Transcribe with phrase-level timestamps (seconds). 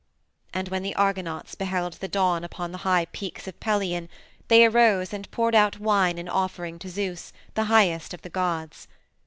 [0.51, 4.09] And when the Argonauts beheld the dawn upon the high peaks of Pelion
[4.47, 8.87] they arose and poured out wine in offering to Zeus, the highest of the gods.